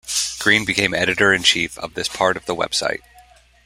Green 0.39 0.65
became 0.65 0.95
editor-in-chief 0.95 1.77
of 1.77 1.93
this 1.93 2.07
part 2.07 2.35
of 2.35 2.47
the 2.47 2.55
website. 2.55 3.01